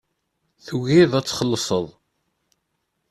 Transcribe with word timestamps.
Tugiḍ 0.65 1.11
ad 1.19 1.25
txellṣeḍ. 1.25 1.87